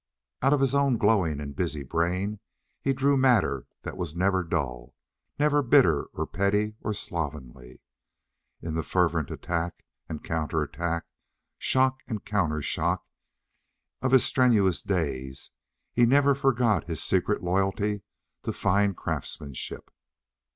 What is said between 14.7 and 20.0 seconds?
days he never forgot his secret loyalty to fine craftsmanship.